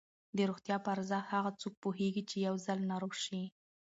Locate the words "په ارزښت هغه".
0.85-1.51